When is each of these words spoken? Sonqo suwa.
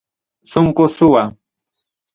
Sonqo 0.51 0.83
suwa. 0.95 1.23